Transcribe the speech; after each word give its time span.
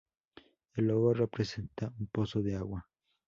El 0.73 0.87
logo 0.87 1.13
representa 1.13 1.93
un 1.99 2.07
pozo 2.07 2.41
de 2.41 2.55
agua. 2.55 2.89